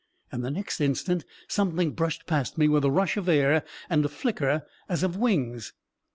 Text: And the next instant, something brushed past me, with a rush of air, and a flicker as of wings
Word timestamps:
And 0.31 0.43
the 0.43 0.49
next 0.49 0.81
instant, 0.81 1.25
something 1.47 1.91
brushed 1.91 2.25
past 2.25 2.57
me, 2.57 2.67
with 2.67 2.83
a 2.83 2.89
rush 2.89 3.17
of 3.17 3.29
air, 3.29 3.61
and 3.87 4.03
a 4.03 4.09
flicker 4.09 4.63
as 4.89 5.03
of 5.03 5.15
wings 5.15 5.73